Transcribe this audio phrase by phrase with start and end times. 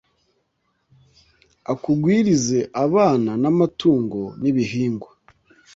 [1.71, 5.11] akugwirize abana n’amatungo n’ibihingwa.